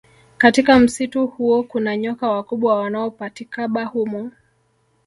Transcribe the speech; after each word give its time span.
Katika 0.37 0.79
msitu 0.79 1.27
huo 1.27 1.63
kuna 1.63 1.97
nyoka 1.97 2.29
wakubwa 2.31 2.75
wanaopatikaba 2.79 3.85
humo 3.85 4.31